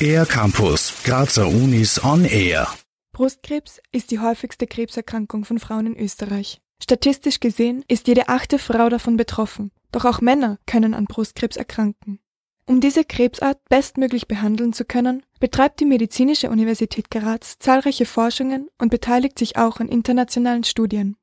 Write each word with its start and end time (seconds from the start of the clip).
Air 0.00 0.26
Campus, 0.26 0.92
Grazer 1.04 1.48
Unis 1.48 2.02
on 2.04 2.24
Air. 2.24 2.68
Brustkrebs 3.12 3.80
ist 3.92 4.10
die 4.10 4.18
häufigste 4.18 4.66
Krebserkrankung 4.66 5.44
von 5.44 5.58
Frauen 5.58 5.86
in 5.86 5.96
Österreich. 5.96 6.60
Statistisch 6.82 7.40
gesehen 7.40 7.84
ist 7.88 8.06
jede 8.06 8.28
achte 8.28 8.58
Frau 8.58 8.88
davon 8.88 9.16
betroffen, 9.16 9.70
doch 9.90 10.04
auch 10.04 10.20
Männer 10.20 10.58
können 10.66 10.92
an 10.92 11.06
Brustkrebs 11.06 11.56
erkranken. 11.56 12.20
Um 12.66 12.80
diese 12.80 13.04
Krebsart 13.04 13.58
bestmöglich 13.68 14.28
behandeln 14.28 14.72
zu 14.72 14.84
können, 14.84 15.24
betreibt 15.40 15.80
die 15.80 15.86
Medizinische 15.86 16.50
Universität 16.50 17.10
Graz 17.10 17.58
zahlreiche 17.58 18.06
Forschungen 18.06 18.68
und 18.78 18.90
beteiligt 18.90 19.38
sich 19.38 19.56
auch 19.56 19.80
an 19.80 19.88
internationalen 19.88 20.64
Studien. 20.64 21.16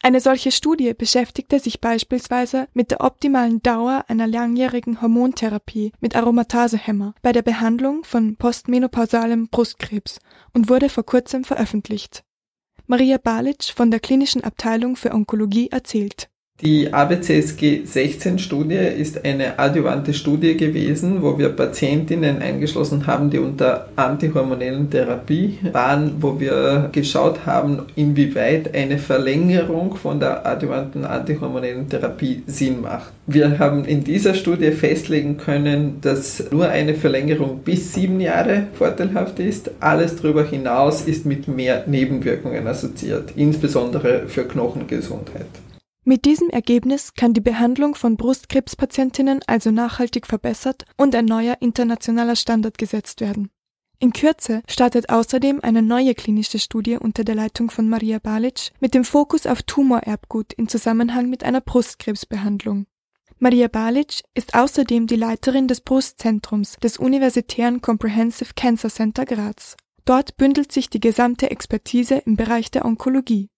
Eine 0.00 0.20
solche 0.20 0.52
Studie 0.52 0.94
beschäftigte 0.94 1.58
sich 1.58 1.80
beispielsweise 1.80 2.68
mit 2.72 2.90
der 2.92 3.00
optimalen 3.00 3.62
Dauer 3.62 4.04
einer 4.08 4.26
langjährigen 4.26 5.02
Hormontherapie 5.02 5.92
mit 6.00 6.14
Aromatasehemmer 6.14 7.14
bei 7.20 7.32
der 7.32 7.42
Behandlung 7.42 8.04
von 8.04 8.36
postmenopausalem 8.36 9.48
Brustkrebs 9.48 10.20
und 10.54 10.68
wurde 10.68 10.88
vor 10.88 11.04
kurzem 11.04 11.44
veröffentlicht. 11.44 12.22
Maria 12.86 13.18
Balic 13.18 13.64
von 13.64 13.90
der 13.90 14.00
Klinischen 14.00 14.44
Abteilung 14.44 14.96
für 14.96 15.12
Onkologie 15.12 15.68
erzählt 15.70 16.30
die 16.60 16.92
ABCSG 16.92 17.84
16 17.84 18.40
Studie 18.40 18.74
ist 18.74 19.24
eine 19.24 19.60
adjuvante 19.60 20.12
Studie 20.12 20.56
gewesen, 20.56 21.22
wo 21.22 21.38
wir 21.38 21.50
Patientinnen 21.50 22.42
eingeschlossen 22.42 23.06
haben, 23.06 23.30
die 23.30 23.38
unter 23.38 23.86
antihormonellen 23.94 24.90
Therapie 24.90 25.60
waren, 25.70 26.14
wo 26.20 26.40
wir 26.40 26.88
geschaut 26.90 27.46
haben, 27.46 27.82
inwieweit 27.94 28.74
eine 28.74 28.98
Verlängerung 28.98 29.94
von 29.94 30.18
der 30.18 30.44
adjuvanten 30.44 31.04
antihormonellen 31.04 31.88
Therapie 31.88 32.42
Sinn 32.48 32.80
macht. 32.80 33.12
Wir 33.28 33.60
haben 33.60 33.84
in 33.84 34.02
dieser 34.02 34.34
Studie 34.34 34.72
festlegen 34.72 35.36
können, 35.36 35.98
dass 36.00 36.50
nur 36.50 36.68
eine 36.68 36.94
Verlängerung 36.94 37.60
bis 37.64 37.94
sieben 37.94 38.18
Jahre 38.18 38.66
vorteilhaft 38.74 39.38
ist. 39.38 39.70
Alles 39.78 40.16
darüber 40.16 40.42
hinaus 40.42 41.02
ist 41.02 41.24
mit 41.24 41.46
mehr 41.46 41.84
Nebenwirkungen 41.86 42.66
assoziiert, 42.66 43.30
insbesondere 43.36 44.24
für 44.26 44.42
Knochengesundheit. 44.42 45.46
Mit 46.08 46.24
diesem 46.24 46.48
Ergebnis 46.48 47.12
kann 47.12 47.34
die 47.34 47.42
Behandlung 47.42 47.94
von 47.94 48.16
Brustkrebspatientinnen 48.16 49.40
also 49.46 49.70
nachhaltig 49.70 50.26
verbessert 50.26 50.86
und 50.96 51.14
ein 51.14 51.26
neuer 51.26 51.58
internationaler 51.60 52.34
Standard 52.34 52.78
gesetzt 52.78 53.20
werden. 53.20 53.50
In 53.98 54.14
Kürze 54.14 54.62
startet 54.66 55.10
außerdem 55.10 55.60
eine 55.60 55.82
neue 55.82 56.14
klinische 56.14 56.60
Studie 56.60 56.96
unter 56.96 57.24
der 57.24 57.34
Leitung 57.34 57.70
von 57.70 57.90
Maria 57.90 58.20
Balic 58.20 58.70
mit 58.80 58.94
dem 58.94 59.04
Fokus 59.04 59.46
auf 59.46 59.62
Tumorerbgut 59.64 60.54
in 60.54 60.66
Zusammenhang 60.66 61.28
mit 61.28 61.44
einer 61.44 61.60
Brustkrebsbehandlung. 61.60 62.86
Maria 63.38 63.68
Balic 63.68 64.22
ist 64.32 64.54
außerdem 64.54 65.08
die 65.08 65.16
Leiterin 65.16 65.68
des 65.68 65.82
Brustzentrums 65.82 66.76
des 66.82 66.96
Universitären 66.96 67.82
Comprehensive 67.82 68.54
Cancer 68.56 68.88
Center 68.88 69.26
Graz. 69.26 69.76
Dort 70.06 70.38
bündelt 70.38 70.72
sich 70.72 70.88
die 70.88 71.00
gesamte 71.00 71.50
Expertise 71.50 72.22
im 72.24 72.36
Bereich 72.36 72.70
der 72.70 72.86
Onkologie. 72.86 73.50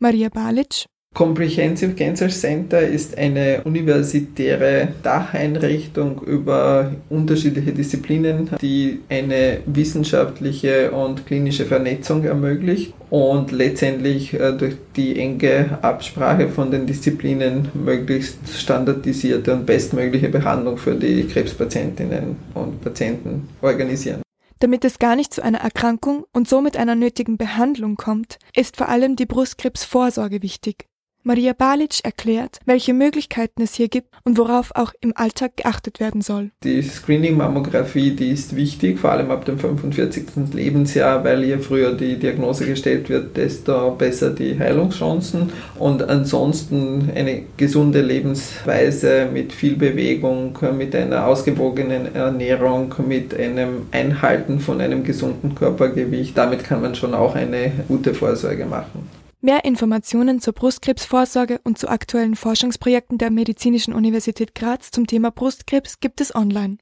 Maria 0.00 0.30
Balic 0.30 0.86
Comprehensive 1.14 1.92
Cancer 1.92 2.28
Center 2.30 2.80
ist 2.80 3.18
eine 3.18 3.62
universitäre 3.64 4.88
Dacheinrichtung 5.02 6.22
über 6.22 6.92
unterschiedliche 7.10 7.72
Disziplinen, 7.72 8.48
die 8.62 9.00
eine 9.10 9.58
wissenschaftliche 9.66 10.90
und 10.90 11.26
klinische 11.26 11.66
Vernetzung 11.66 12.24
ermöglicht 12.24 12.94
und 13.10 13.52
letztendlich 13.52 14.32
äh, 14.32 14.52
durch 14.52 14.76
die 14.96 15.18
enge 15.18 15.78
Absprache 15.82 16.48
von 16.48 16.70
den 16.70 16.86
Disziplinen 16.86 17.68
möglichst 17.74 18.38
standardisierte 18.48 19.52
und 19.52 19.66
bestmögliche 19.66 20.30
Behandlung 20.30 20.78
für 20.78 20.94
die 20.94 21.24
Krebspatientinnen 21.24 22.36
und 22.54 22.80
Patienten 22.80 23.48
organisieren. 23.60 24.22
Damit 24.60 24.84
es 24.84 24.98
gar 24.98 25.16
nicht 25.16 25.34
zu 25.34 25.42
einer 25.42 25.58
Erkrankung 25.58 26.24
und 26.32 26.48
somit 26.48 26.76
einer 26.76 26.94
nötigen 26.94 27.36
Behandlung 27.36 27.96
kommt, 27.96 28.38
ist 28.54 28.76
vor 28.76 28.88
allem 28.88 29.16
die 29.16 29.26
Brustkrebsvorsorge 29.26 30.40
wichtig. 30.40 30.86
Maria 31.24 31.52
Balic 31.52 32.00
erklärt, 32.02 32.58
welche 32.64 32.92
Möglichkeiten 32.92 33.62
es 33.62 33.74
hier 33.74 33.86
gibt 33.86 34.08
und 34.24 34.38
worauf 34.38 34.74
auch 34.74 34.92
im 35.00 35.12
Alltag 35.14 35.56
geachtet 35.56 36.00
werden 36.00 36.20
soll. 36.20 36.50
Die 36.64 36.82
Screening-Mammographie, 36.82 38.10
die 38.16 38.30
ist 38.30 38.56
wichtig, 38.56 38.98
vor 38.98 39.12
allem 39.12 39.30
ab 39.30 39.44
dem 39.44 39.56
45. 39.56 40.52
Lebensjahr, 40.52 41.22
weil 41.22 41.44
je 41.44 41.58
früher 41.58 41.94
die 41.94 42.16
Diagnose 42.16 42.66
gestellt 42.66 43.08
wird, 43.08 43.36
desto 43.36 43.92
besser 43.92 44.30
die 44.30 44.58
Heilungschancen. 44.58 45.52
Und 45.78 46.02
ansonsten 46.08 47.10
eine 47.14 47.44
gesunde 47.56 48.00
Lebensweise 48.00 49.28
mit 49.32 49.52
viel 49.52 49.76
Bewegung, 49.76 50.58
mit 50.76 50.96
einer 50.96 51.28
ausgewogenen 51.28 52.16
Ernährung, 52.16 52.92
mit 53.06 53.38
einem 53.38 53.86
Einhalten 53.92 54.58
von 54.58 54.80
einem 54.80 55.04
gesunden 55.04 55.54
Körpergewicht. 55.54 56.36
Damit 56.36 56.64
kann 56.64 56.82
man 56.82 56.96
schon 56.96 57.14
auch 57.14 57.36
eine 57.36 57.70
gute 57.86 58.12
Vorsorge 58.12 58.66
machen. 58.66 59.01
Mehr 59.44 59.64
Informationen 59.64 60.40
zur 60.40 60.52
Brustkrebsvorsorge 60.52 61.60
und 61.64 61.76
zu 61.76 61.88
aktuellen 61.88 62.36
Forschungsprojekten 62.36 63.18
der 63.18 63.32
Medizinischen 63.32 63.92
Universität 63.92 64.54
Graz 64.54 64.92
zum 64.92 65.08
Thema 65.08 65.32
Brustkrebs 65.32 65.98
gibt 65.98 66.20
es 66.20 66.32
online. 66.32 66.76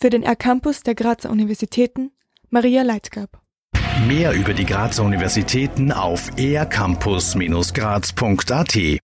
Für 0.00 0.10
den 0.10 0.24
R-Campus 0.24 0.82
der 0.82 0.96
Grazer 0.96 1.30
Universitäten 1.30 2.10
Maria 2.48 2.82
Leitgab. 2.82 3.40
Mehr 4.08 4.32
über 4.32 4.54
die 4.54 4.64
Grazer 4.64 5.04
Universitäten 5.04 5.92
auf 5.92 6.36
ercampus-graz.at 6.36 8.98